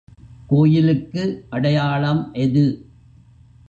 [0.47, 1.23] கோயிலுக்கு
[1.49, 2.65] அடையாளம் எது?